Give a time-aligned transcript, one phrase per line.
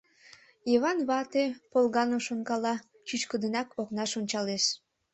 [0.71, 2.75] Йыван вате полганым шонкала,
[3.07, 4.63] чӱчкыдынак окнаш ончалеш.